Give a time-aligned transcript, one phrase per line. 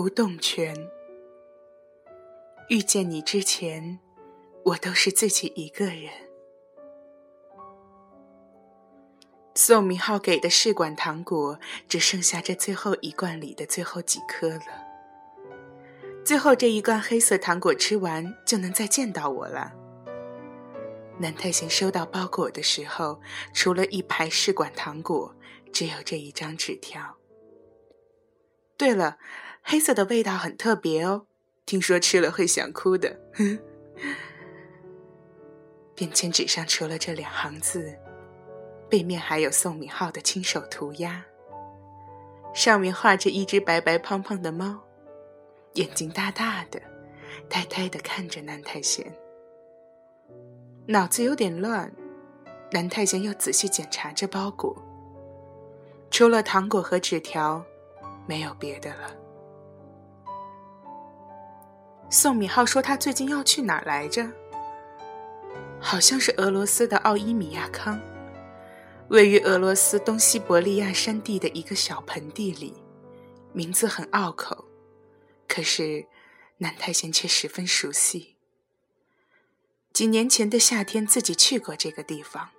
[0.00, 0.72] 不动泉。
[2.68, 3.98] 遇见你之前，
[4.64, 6.08] 我都是自己一个人。
[9.56, 11.58] 宋明浩给的试管糖果
[11.88, 14.62] 只剩下这最后一罐里的最后几颗了。
[16.24, 19.72] 最后这一罐黑色糖果吃完，就能再见到我了。
[21.18, 23.20] 南太贤收到包裹的时候，
[23.52, 25.34] 除了一排试管糖果，
[25.72, 27.16] 只有这一张纸条。
[28.76, 29.18] 对了，
[29.70, 31.26] 黑色的味道很特别哦，
[31.66, 33.20] 听说吃了会想哭的。
[35.94, 37.94] 便签纸上除了这两行字，
[38.88, 41.22] 背面还有宋敏浩的亲手涂鸦，
[42.54, 44.80] 上面画着一只白白胖胖的猫。
[45.74, 46.80] 眼睛大大的，
[47.46, 49.14] 呆呆的看着南太贤，
[50.86, 51.92] 脑子有点乱。
[52.70, 54.74] 南太贤又仔细检查着包裹，
[56.10, 57.62] 除了糖果和纸条，
[58.26, 59.14] 没有别的了。
[62.10, 64.26] 宋敏浩说他最近要去哪儿来着？
[65.80, 68.00] 好像是俄罗斯的奥伊米亚康，
[69.08, 72.74] 位于俄罗斯东西伯利亚山地的一个小盆地里，
[73.52, 74.64] 名字很拗口。
[75.46, 76.06] 可是，
[76.58, 78.36] 南太贤却十分熟悉。
[79.92, 82.50] 几年前的夏天，自己去过这个地方。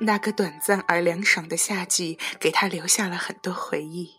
[0.00, 4.14] 那个短暂而凉爽的夏季，给他留下了很多回忆。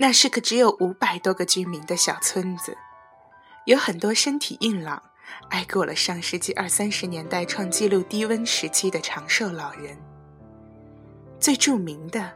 [0.00, 2.74] 那是个只有五百多个居民的小村子，
[3.66, 5.02] 有很多身体硬朗、
[5.50, 9.98] 挨过了上世纪二三十年代创纪录低温时期的长寿老人。
[11.38, 12.32] 最著名的，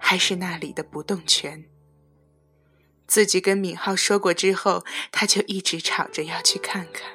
[0.00, 1.64] 还是那里的不动泉。
[3.06, 7.08] 自己跟敏浩说过之后，他就一直吵着要去看看，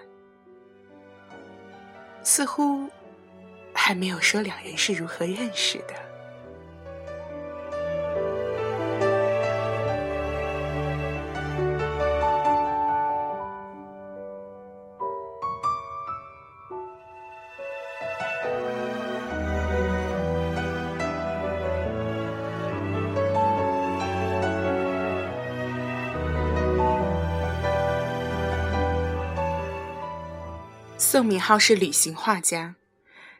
[2.23, 2.89] 似乎
[3.73, 6.12] 还没有说两人是如何认识的。
[31.13, 32.73] 宋敏浩是旅行画家，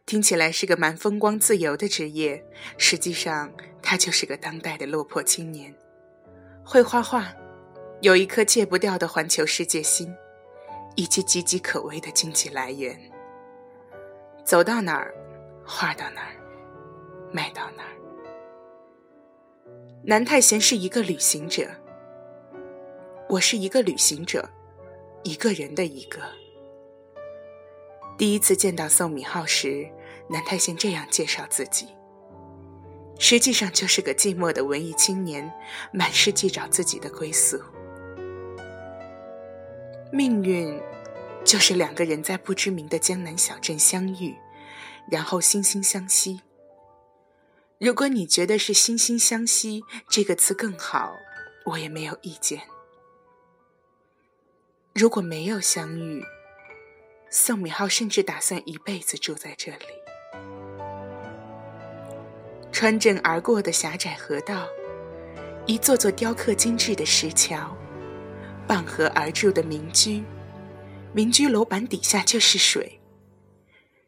[0.05, 2.45] 听起来是个蛮风光自由的职业，
[2.77, 3.51] 实际上
[3.81, 5.73] 他就是个当代的落魄青年。
[6.63, 7.33] 会画画，
[8.01, 10.13] 有一颗戒不掉的环球世界心，
[10.95, 12.95] 以及岌岌可危的经济来源。
[14.45, 15.11] 走到哪儿，
[15.65, 16.35] 画到哪儿，
[17.31, 17.97] 卖到哪儿。
[20.03, 21.67] 南太贤是一个旅行者，
[23.29, 24.47] 我是一个旅行者，
[25.23, 26.19] 一个人的一个。
[28.17, 29.89] 第一次见到宋敏浩时，
[30.29, 31.87] 南太贤这样介绍自己：
[33.17, 35.51] 实际上就是个寂寞的文艺青年，
[35.91, 37.59] 满世界找自己的归宿。
[40.11, 40.79] 命运，
[41.43, 44.35] 就是两个人在不知名的江南小镇相遇，
[45.09, 46.41] 然后惺惺相惜。
[47.79, 51.15] 如果你觉得是惺惺相惜这个词更好，
[51.65, 52.61] 我也没有意见。
[54.93, 56.23] 如果没有相遇，
[57.35, 59.87] 宋敏浩甚至打算一辈子住在这里。
[62.71, 64.67] 穿镇而过的狭窄河道，
[65.65, 67.75] 一座座雕刻精致的石桥，
[68.67, 70.23] 傍河而筑的民居，
[71.11, 72.99] 民居楼板底下就是水。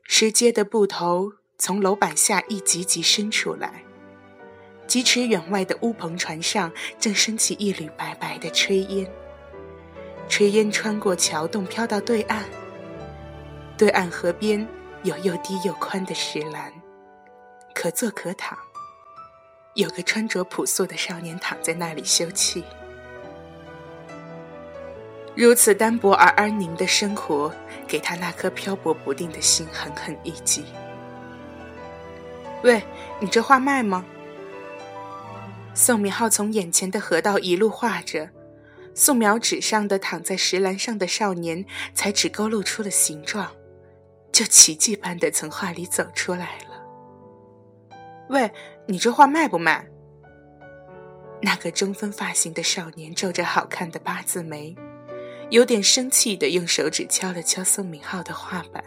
[0.03, 3.83] 石阶的布头从楼板下一级级伸出来，
[4.85, 9.11] 几尺远外的乌篷船上正升起一缕白白的炊烟，
[10.29, 12.45] 炊烟穿过桥洞飘到对岸。
[13.77, 14.65] 对岸河边
[15.03, 16.71] 有又低又宽的石栏，
[17.73, 18.57] 可坐可躺。
[19.73, 22.63] 有个穿着朴素的少年躺在那里休憩。
[25.35, 27.51] 如此单薄而安宁的生活，
[27.85, 30.63] 给他那颗漂泊不定的心狠狠一击。
[32.63, 32.81] 喂，
[33.19, 34.05] 你这画卖吗？
[35.73, 38.29] 宋明浩从眼前的河道一路画着，
[38.93, 43.51] 素描纸上的躺在石栏上的少年，才只勾勒出了形状。
[44.35, 47.95] 就奇迹般的从画里走出来了。
[48.27, 48.51] 喂，
[48.85, 49.87] 你这画卖不卖？
[51.41, 54.75] 那个中分发型的少年皱着好看的八字眉，
[55.51, 58.83] 有点生气的用手指敲了敲宋敏浩的画板。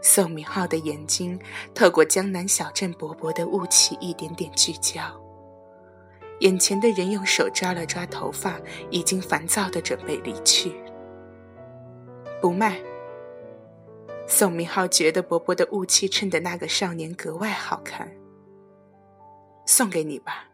[0.00, 1.36] 宋敏浩的眼睛
[1.74, 5.02] 透过江南小镇薄薄的雾气一点点聚焦。
[6.38, 10.76] 眼前的人用手抓了抓头发，已经烦躁的准备离去。
[12.40, 12.80] 不卖。
[14.28, 18.06] 宋明浩觉得薄薄的雾气衬得那个少年格外好看。
[19.66, 20.47] 送给你吧。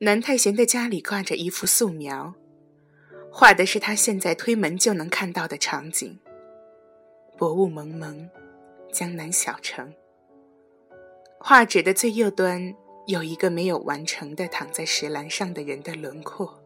[0.00, 2.32] 南太贤的家里挂着一幅素描，
[3.32, 6.16] 画的是他现在推门就能看到的场景：
[7.36, 8.30] 薄雾蒙蒙，
[8.92, 9.92] 江南小城。
[11.40, 12.72] 画纸的最右端
[13.08, 16.62] 有一个没有完成的躺在石栏上的人的轮廓。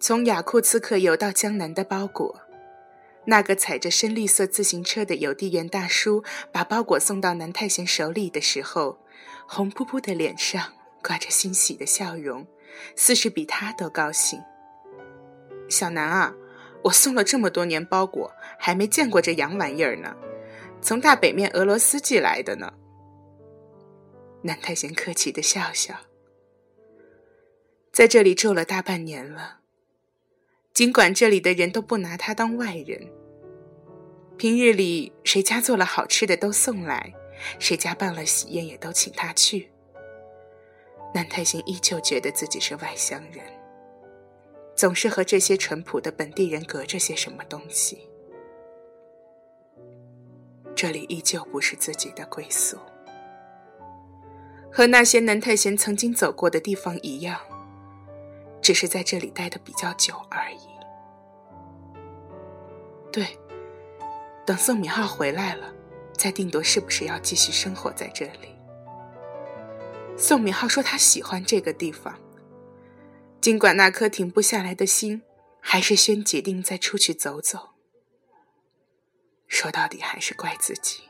[0.00, 2.40] 从雅库茨克邮到江南的包裹，
[3.30, 8.98] 那个踩着深绿色自行车的邮递员大叔把包裹送到南太贤手里的时候，
[9.46, 10.72] 红扑扑的脸上
[11.02, 12.46] 挂着欣喜的笑容，
[12.96, 14.40] 似是比他都高兴。
[15.68, 16.34] 小南啊，
[16.84, 20.16] 我送了这么多年包裹，还没见过这洋玩意儿呢，
[20.80, 22.72] 从大北面俄罗斯寄来的呢。
[24.40, 25.94] 南太贤客气的笑笑，
[27.92, 29.56] 在这里住了大半年了。
[30.72, 33.10] 尽管这里的人都不拿他当外人，
[34.38, 37.12] 平日里谁家做了好吃的都送来，
[37.58, 39.68] 谁家办了喜宴也都请他去。
[41.12, 43.44] 南太贤依旧觉得自己是外乡人，
[44.76, 48.08] 总是和这些淳朴的本地人隔着些什么东西。
[50.76, 52.78] 这里依旧不是自己的归宿，
[54.70, 57.40] 和那些南太贤曾经走过的地方一样，
[58.62, 60.68] 只是在这里待的比较久而已。
[63.10, 63.36] 对，
[64.48, 65.70] 等宋敏浩回来了，
[66.14, 68.56] 再定夺是不是要继续生活在这里。
[70.16, 72.18] 宋敏浩说他喜欢这个地方，
[73.42, 75.20] 尽管那颗停不下来的心，
[75.60, 77.74] 还是先决定再出去走走。
[79.48, 81.02] 说到底还是怪自己，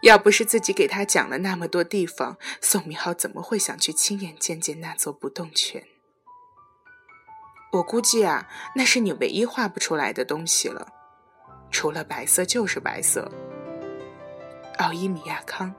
[0.00, 5.84] 要不是自己给他讲了那么多地方，宋敏浩怎么会想去亲眼见见那座不动泉？
[7.72, 10.94] 我估计啊，那是你唯一画不出来的东西了，
[11.78, 13.30] 除了白色就是白色。
[14.78, 15.70] 奥伊米亚康。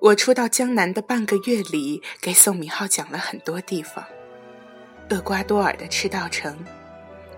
[0.00, 4.04] 我初到江南的半个月里，给宋敏浩讲了很多地方。
[5.10, 6.56] 厄瓜多尔的赤道城，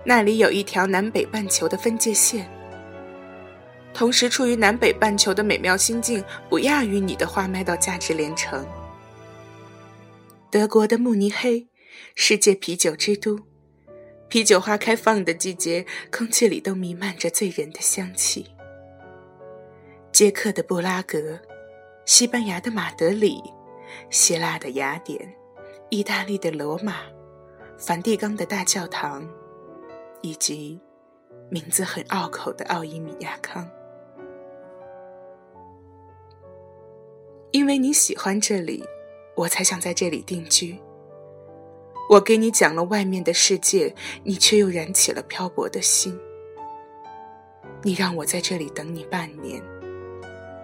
[0.05, 2.47] 那里有一条南北半球的分界线，
[3.95, 8.63] 同时处于南北半球的美妙心境不亚于你的花麦到价值连城。
[10.51, 11.67] 德国的慕尼黑，
[12.13, 13.39] 世界啤酒之都，
[14.27, 18.45] 啤酒花开放的季节，空气里都弥漫着醉人的香气。
[20.11, 21.39] 捷克的布拉格。
[22.11, 23.41] 西班牙的马德里，
[24.09, 25.33] 希腊的雅典，
[25.87, 26.95] 意大利的罗马，
[27.77, 29.25] 梵蒂冈的大教堂，
[30.19, 30.77] 以及
[31.49, 33.65] 名字很拗口的奥伊米亚康。
[37.51, 38.83] 因为你喜欢这里，
[39.37, 40.77] 我才想在这里定居。
[42.09, 46.19] 我给你讲了外面的世界，你却又燃起了漂泊的心。
[47.83, 49.63] 你让我在这里等你半年。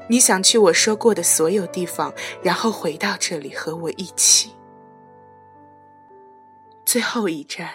[0.10, 4.54] 你想去我说过的所有地方，然后回到这里和我一起。
[6.86, 7.70] 最后一站，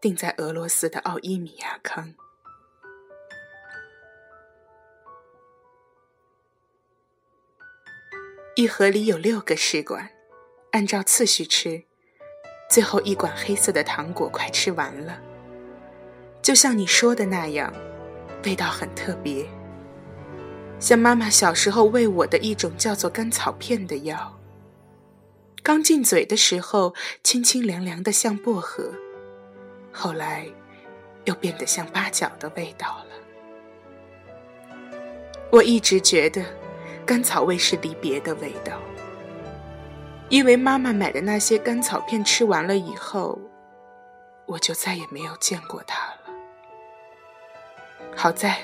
[0.00, 2.14] 定在俄罗斯的奥伊米亚康。
[8.56, 10.10] 一盒里有六个试管，
[10.72, 11.84] 按照次序吃。
[12.68, 15.20] 最后一管黑色的糖果快吃完了，
[16.42, 17.72] 就像你说的那样，
[18.44, 19.46] 味道很特别。
[20.78, 24.38] 像妈妈小时候喂我的一种叫做甘草片的药，
[25.62, 28.92] 刚进嘴的时候清清凉凉的像薄荷，
[29.90, 30.46] 后来
[31.24, 33.06] 又变得像八角的味道了。
[35.50, 36.44] 我一直觉得
[37.06, 38.78] 甘草味是离别的味道，
[40.28, 43.38] 因为妈妈买的那些甘草片吃完了以后，
[44.44, 46.18] 我就再也没有见过它了。
[48.14, 48.58] 好在。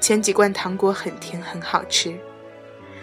[0.00, 2.16] 前几罐糖果很甜，很好吃，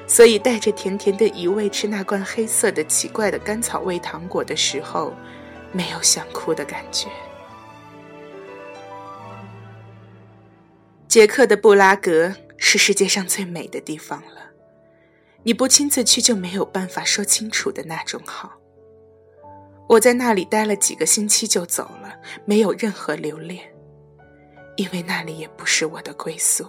[0.07, 5.13] 所以带着甜甜的疑味吃那罐黑色的奇怪的甘草味糖果的时候，
[5.71, 7.07] 没有想哭的感觉。
[11.07, 14.51] 捷克的布拉格是世界上最美的地方了，
[15.43, 18.53] 你不亲自去就没有办法说清楚的那种好。
[19.87, 23.63] 我在那里待了几个星期就走了，没有任何留恋，
[24.75, 26.67] 因为那里也不是我的归宿。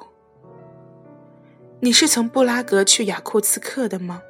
[1.81, 4.23] 你是从布拉格去雅库茨克的吗？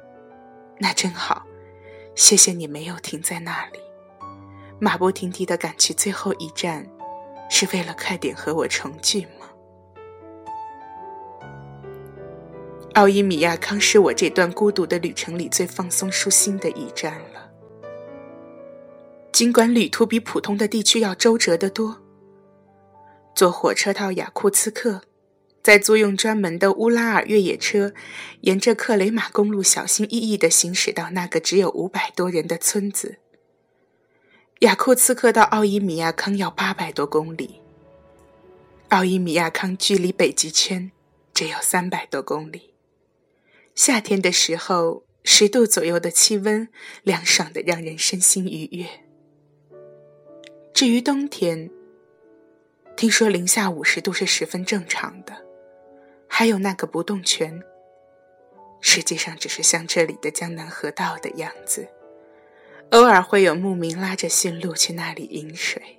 [0.79, 1.45] 那真好，
[2.13, 3.79] 谢谢你没有停在那里。
[4.79, 6.85] 马不停蹄的赶去最后一站，
[7.49, 9.47] 是为了快点和我重聚吗？
[12.95, 17.49] 奥伊米亚康是我这段孤独的旅程里最放松舒心的一站了。
[19.31, 21.97] 尽管旅途比普通的地区要周折得多，
[23.33, 25.01] 坐火车到雅库茨克，
[25.67, 27.93] 再租用专门的乌拉尔越野车，
[28.39, 33.17] 沿着克雷马公路小心翼翼地行驶到那个只有五百多人的村子。
[34.59, 37.59] 雅库茨克到奥伊米亚康要八百多公里，
[38.87, 40.89] 奥伊米亚康距离北极圈
[41.33, 42.73] 只有三百多公里。
[43.75, 46.69] 夏天的时候，十度左右的气温，
[47.03, 48.87] 凉爽的让人身心愉悦。
[50.73, 51.69] 至于冬天，
[52.95, 55.45] 听说零下五十度是十分正常的。
[56.27, 57.63] 还有那个不动泉，
[58.81, 61.87] 实际上只是像这里的江南河道的样子，
[62.91, 65.96] 偶尔会有牧民拉着驯鹿去那里饮水。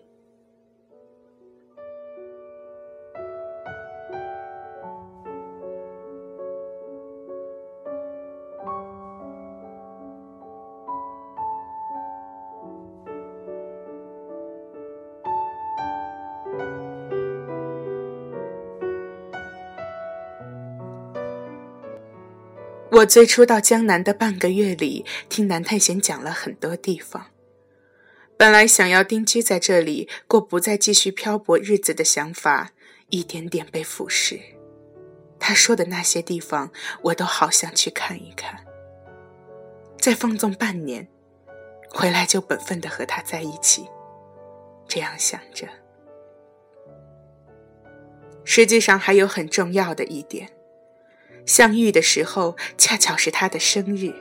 [22.99, 27.27] 我最初到江南的半个月里，听南太贤讲了很多地方。
[28.37, 32.73] 本来想要定居在这里，过不再继续漂泊日子的想法，
[33.11, 34.41] 一点点被腐蚀。
[35.39, 38.65] 他说的那些地方，我都好想去看一看。
[40.01, 41.07] 再放纵半年，
[41.91, 43.87] 回来就本分的和他在一起。
[44.89, 45.69] 这样想着，
[48.43, 50.51] 实际上还有很重要的一点。
[51.49, 54.13] 相遇的时候，恰巧是他的生日。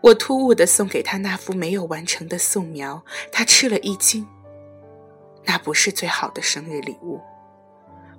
[0.00, 4.26] 我突兀地送给他那幅没有完成的素描，他吃了一惊。
[5.44, 7.20] 那不是最好的生日礼物。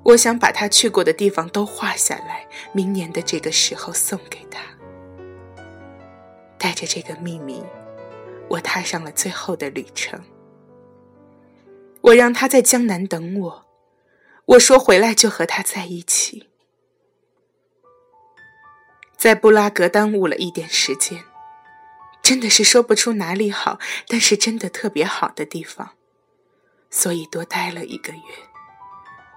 [0.03, 4.61] 我想把他去过的地方都画下来，明年的这个时候送给他。
[6.59, 7.63] 带着这个秘密，
[8.47, 10.21] 我踏上了最后的旅程。
[12.01, 13.65] 我让他在江南等我，
[14.45, 16.52] 我说回来就和他在一起。
[19.23, 21.23] 在布拉格耽误了一点时间，
[22.21, 25.91] 真的是说不出哪里好，但是真的特别好的地方，
[26.89, 28.19] 所以多待了一个月，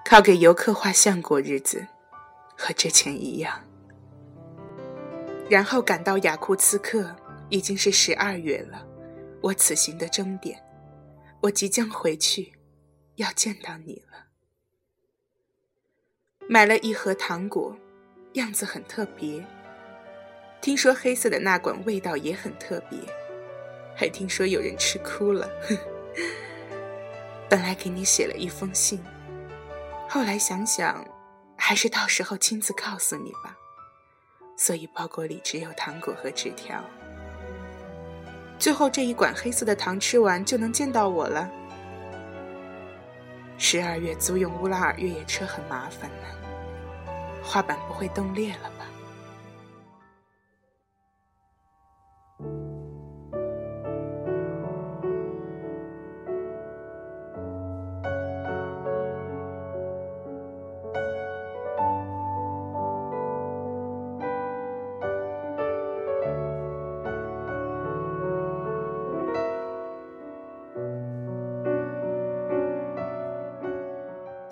[0.05, 1.87] 靠给游客画像过日子，
[2.59, 3.63] 和之前一样。
[5.49, 7.15] 然后赶到雅库茨克，
[7.49, 8.85] 已经是十二月了，
[9.41, 10.61] 我此行的终点，
[11.43, 12.55] 我即将回去，
[13.15, 14.27] 要见到你了。
[16.49, 17.79] 买了一盒糖果，
[18.33, 19.47] 样子很特别。
[20.67, 22.99] 听说黑色的那管味道也很特别，
[23.95, 25.49] 还听说有人吃哭了。
[27.49, 29.01] 本来给你写了一封信，
[30.09, 31.07] 后来想想，
[31.57, 33.57] 还是到时候亲自告诉你吧。
[34.57, 36.83] 所以包裹里只有糖果和纸条。
[38.59, 41.49] 最后这一管黑色的糖吃完就能见到我了。
[43.57, 46.27] 十二月租用乌拉尔越野车很麻烦呢，
[47.41, 48.73] 画板不会冻裂了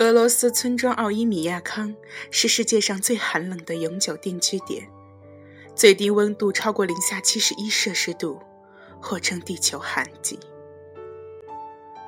[0.04, 1.96] 俄罗斯村庄奥伊米亚康
[2.30, 4.86] 是世界上最寒冷的永久定居点，
[5.74, 8.38] 最低温度超过零下七十一摄氏度，
[9.00, 10.38] 或称地球寒极。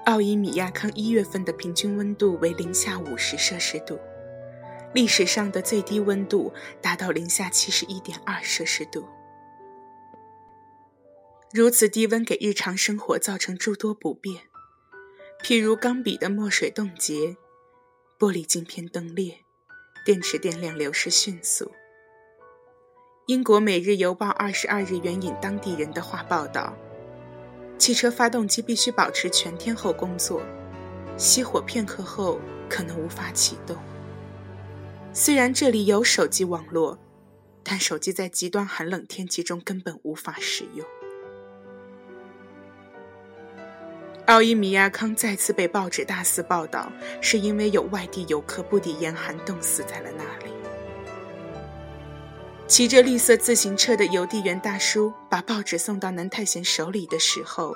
[0.04, 3.98] 奥伊米亚康一月份的平均温度为零下五十摄氏度，
[4.92, 9.06] 历史上的最低温度达到零下七十一点二摄氏度。
[11.50, 14.42] 如此低温给日常生活造成诸多不便，
[15.42, 17.38] 譬如钢笔的墨水冻结。
[18.18, 19.44] 玻璃镜片灯裂，
[20.02, 21.70] 电池电量流失迅速。
[23.26, 26.74] 英国《每日邮报》二十二日援引当地人的话报道：
[27.76, 30.40] 汽车发动机必须保持全天候工作，
[31.18, 33.76] 熄火片刻后可能无法启动。
[35.12, 36.98] 虽然这里有手机网络，
[37.62, 40.86] 但手机在极端寒冷天气中根本无法使用。
[44.26, 46.90] 奥伊米亚康再次被报纸大肆报道，
[47.20, 50.52] 是因为有外地游客不敌严寒冻死在了那里。
[52.66, 57.72] 骑着绿色自行车的邮递员大叔把报纸送到南太贤手里的时候，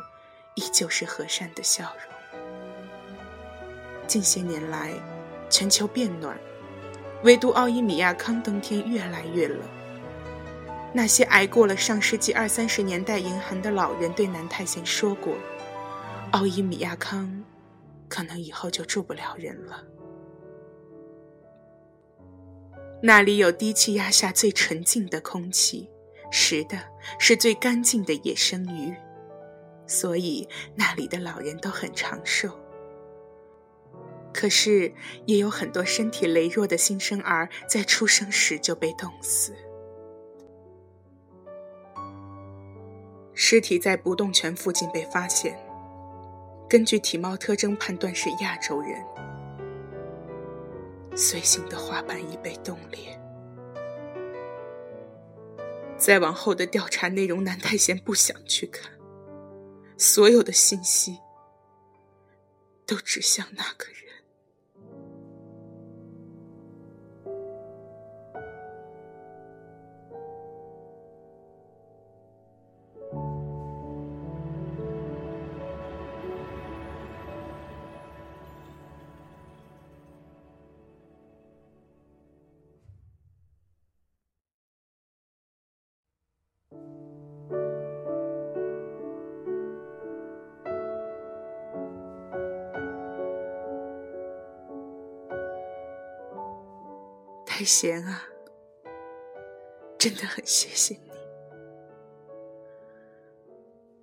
[0.57, 2.40] 依旧是和善的笑容。
[4.09, 4.90] 近些年来，
[5.49, 6.37] 全球变暖，
[7.23, 9.61] 唯独奥伊米亚康冬天越来越冷。
[10.92, 15.37] 那些挨过了上世纪二三十年代严寒的老人对南太贤说过
[16.33, 17.45] ：“奥伊米亚康，
[18.09, 19.85] 可能以后就住不了人了。
[23.03, 25.91] 那里有低气压下最纯净的空气，
[26.31, 26.79] 食的
[27.19, 28.95] 是最干净的野生鱼，
[29.87, 32.51] 所以那里的老人都很长寿。
[34.33, 34.95] 可是，
[35.27, 39.53] 也有很多身体羸弱的新生儿在出生时就被冻死。”
[43.35, 45.59] 尸体在不动泉附近被发现，
[46.71, 49.05] 根据体貌特征判断是亚洲人。
[51.17, 53.21] 随行的花瓣已被冻裂。
[55.97, 58.93] 再往后的调查内容，南太贤不想去看。
[59.99, 61.19] 所有的信息
[62.87, 64.10] 都指向那个人。
[97.61, 98.23] 太贤啊，
[99.99, 101.11] 真的很谢谢你。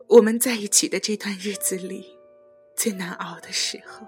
[0.07, 2.19] 我们在一起的这段日子里，
[2.75, 4.05] 最难熬的时候，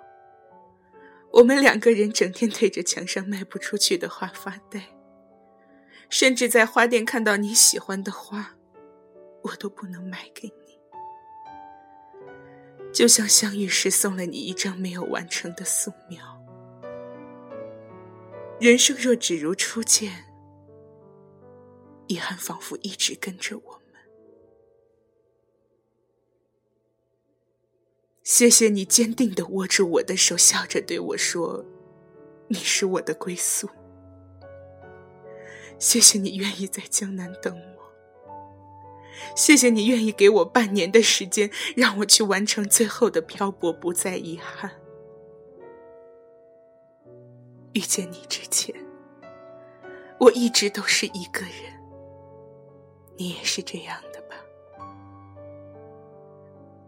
[1.32, 4.96] 我们两个人整天对着墙上卖不出去的花发呆，
[6.12, 8.56] 甚至在花店看到你喜欢的花，
[9.42, 10.80] 我都不能买给你，
[12.94, 16.39] 就像相遇时送了你一张没有完成的素描。
[18.60, 20.26] 人生若只如初见，
[22.08, 23.80] 遗憾仿佛一直跟着我们。
[28.22, 31.64] 谢谢你坚定的握住我的手，笑着对我说
[32.50, 33.70] ：“你是我的归宿。”
[35.80, 37.70] 谢谢你愿意在江南等我。
[39.38, 44.70] 谢谢你愿意给我半年的时间，让我去完成最后的漂泊，不再遗憾。
[47.74, 48.76] 遇见你之前，
[50.20, 51.80] 我一直都是一个人。
[53.16, 54.36] 你也是这样的吧？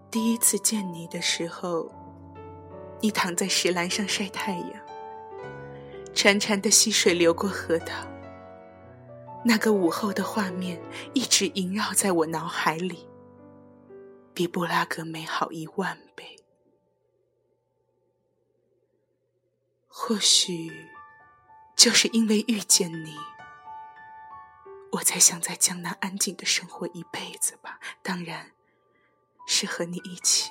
[0.10, 1.92] 第一次见你的时候，
[3.00, 4.72] 你躺在石栏上晒太阳，
[6.14, 7.94] 潺潺的溪水流过河道。
[9.44, 10.82] 那个午后的画面
[11.14, 13.08] 一直萦绕在我脑海里，
[14.34, 16.38] 比布拉格美好一万倍。
[20.04, 20.90] 或许，
[21.76, 23.16] 就是因为遇见你，
[24.94, 27.80] 我才想在江南安静的生活一辈子吧。
[28.02, 28.50] 当然，
[29.48, 30.50] 是和你一起。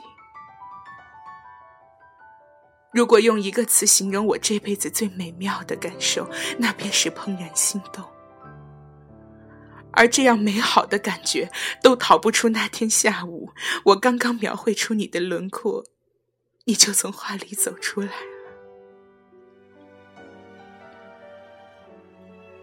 [2.93, 8.09] 如果用一个词形容我这辈子最美妙的感受，那便是怦然心动。
[9.91, 11.51] 而这样美好的感觉，
[11.83, 13.53] 都逃不出那天下午，
[13.87, 15.85] 我刚刚描绘出你的轮廓，
[16.67, 18.13] 你就从画里走出来。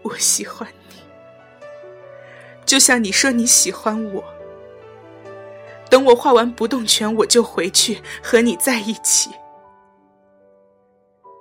[0.02, 0.96] 我喜欢你，
[2.64, 4.24] 就像你说你喜欢我。
[5.90, 9.30] 等我画完不动拳，我就回去和你在一起，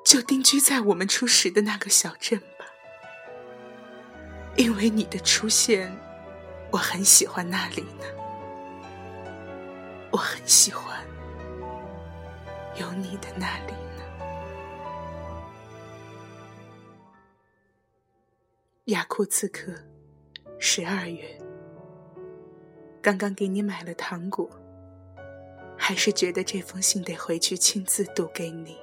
[0.06, 2.66] 就定居在我们初识的那个小镇吧。
[4.56, 5.96] 因为你的出现，
[6.72, 8.06] 我很喜欢那里呢。
[10.10, 11.06] 我很喜欢
[12.80, 13.74] 有你的那里。
[18.88, 19.74] 雅库茨克，
[20.60, 21.26] 十二月。
[23.02, 24.50] 刚刚给你买了糖果，
[25.78, 28.78] 还是觉得这封信得回去亲自读给你。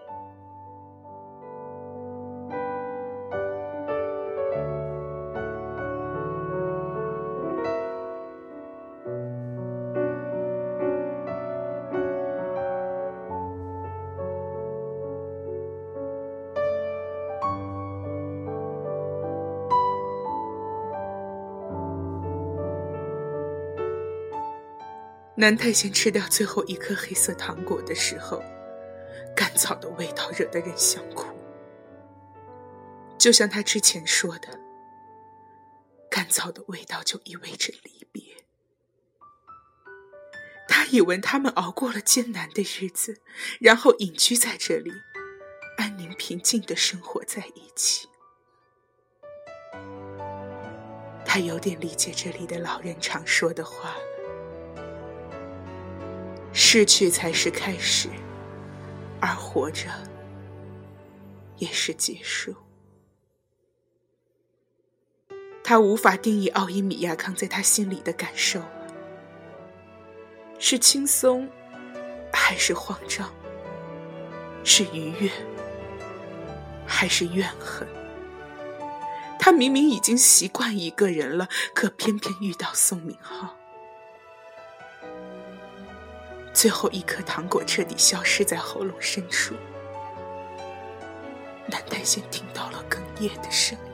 [25.44, 28.42] 南太贤吃掉最后一颗黑色糖果的时候，
[29.36, 31.26] 甘草的味道惹得人想哭。
[33.18, 34.58] 就像他之前说的，
[36.10, 38.22] 甘草的味道就意味着离别。
[40.66, 43.20] 他以为他们熬过了艰难的日子，
[43.60, 44.90] 然后隐居在这里，
[45.76, 48.08] 安宁平静的生活在一起。
[51.26, 53.94] 他有点理解这里的老人常说的话：
[56.56, 58.08] 失去才是开始，
[59.20, 59.88] 而活着
[61.56, 62.54] 也是结束。
[65.64, 68.62] 他无法定义奥伊米亚康在他心里的感受，
[70.58, 71.48] 是轻松，
[72.32, 73.28] 还是慌张？
[74.62, 75.30] 是愉悦，
[76.86, 77.88] 还是怨恨？
[79.40, 83.56] 他明明已经习惯一个人了，可偏偏遇到宋明浩。
[86.64, 89.54] 最后一颗糖果彻底消失在喉咙深处，
[91.66, 93.76] 南太先听到了哽咽的声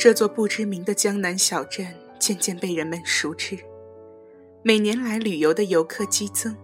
[0.00, 3.58] 这座不知名的江南小镇渐渐被人们熟知，
[4.62, 6.56] 每年来旅游的游客激增。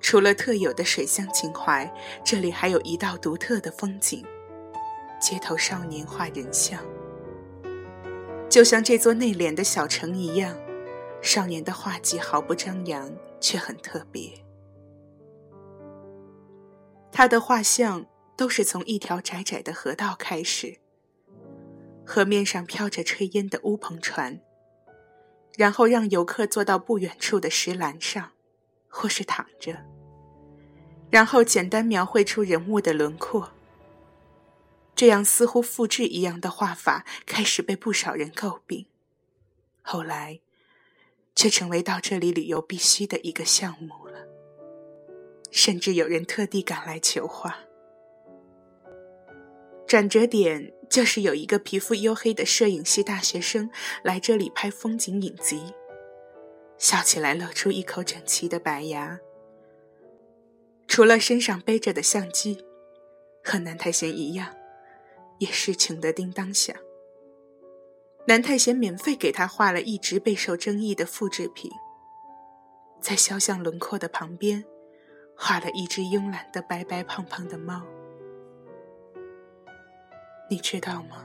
[0.00, 1.88] 除了特有的水乡情怀，
[2.24, 4.24] 这里还有一道独特的风景：
[5.20, 6.82] 街头少年画人像。
[8.48, 10.56] 就像这座内敛的小城一样，
[11.22, 13.08] 少年的画技毫不张扬，
[13.38, 14.28] 却很特别。
[17.12, 20.79] 他的画像都是从一条窄窄的河道开始。
[22.12, 24.40] 河面上飘着炊烟的乌篷船，
[25.56, 28.32] 然后让游客坐到不远处的石栏上，
[28.88, 29.76] 或是躺着，
[31.08, 33.52] 然后简单描绘出人物的轮廓。
[34.96, 38.86] 这样似乎复制一样的画法开始被不少人诟病，
[39.80, 40.40] 后来，
[41.36, 44.26] 却成为到这里旅游必须的一个项目了。
[45.52, 47.56] 甚至有人特地赶来求画。
[49.86, 50.74] 转折点。
[50.90, 53.70] 就是有一个皮肤黝黑的摄影系大学生
[54.02, 55.72] 来这里拍风景影集，
[56.76, 59.20] 笑起来露出一口整齐的白牙。
[60.88, 62.64] 除了身上背着的相机，
[63.44, 64.52] 和南太贤一样，
[65.38, 66.76] 也是穷得叮当响。
[68.26, 71.70] 南太贤免费给他画了一直备受争议的复制品，
[73.00, 74.64] 在肖像轮廓的旁边，
[75.36, 77.86] 画了一只慵懒的白白胖胖的猫。
[80.50, 81.24] 你知道吗？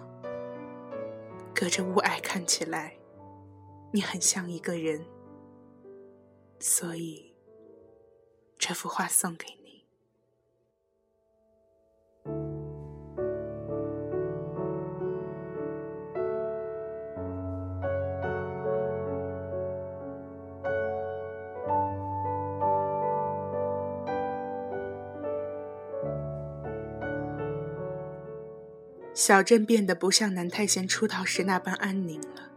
[1.56, 2.96] 隔着雾霭看起来，
[3.92, 5.04] 你很像一个人，
[6.60, 7.34] 所以
[8.60, 9.65] 这幅画送给你。
[29.26, 32.52] 小镇变得不像南太贤出逃时那般安宁了。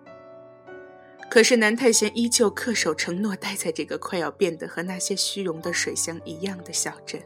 [1.30, 7.22] 可是南太贤依旧恪守承诺，待在这个快要变得和那些虚荣的水乡一样的小镇。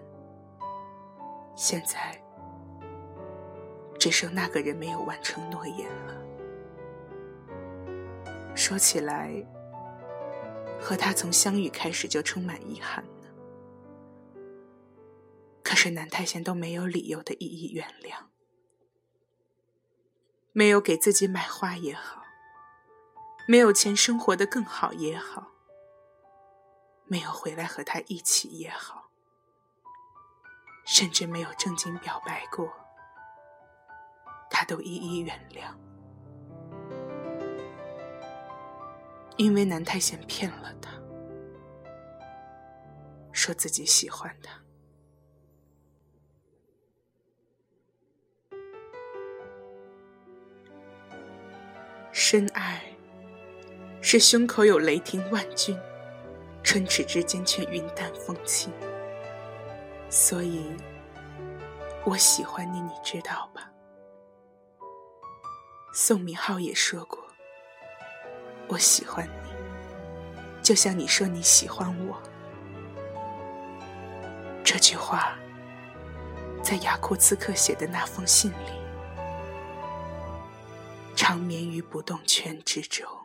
[1.56, 2.22] 现在，
[3.98, 6.14] 只剩那个人没有完成诺言了。
[8.54, 9.44] 说起来，
[10.78, 13.26] 和他从相遇开始就充满遗憾呢。
[15.64, 18.31] 可是南太贤都没有理由的一一原谅。
[20.54, 22.22] 没有给自己买花也好，
[23.48, 25.48] 没有钱生活的更好也好，
[27.06, 29.08] 没有回来和他一起也好，
[30.84, 32.70] 甚至没有正经表白过，
[34.50, 35.74] 他都一一原谅，
[39.38, 40.90] 因为南太贤骗了他，
[43.32, 44.61] 说自己喜欢他。
[52.32, 52.80] 深爱，
[54.00, 55.78] 是胸口有雷霆万钧，
[56.62, 58.72] 唇齿之间却云淡风轻。
[60.08, 60.74] 所以，
[62.06, 63.70] 我喜欢你，你知道吧？
[65.92, 67.22] 宋明浩也说过，
[68.66, 72.16] 我喜欢你，就像你说你喜欢我。
[74.64, 75.36] 这句话，
[76.62, 78.81] 在雅库茨克写的那封信里。
[81.32, 83.21] 长眠于不动泉之中。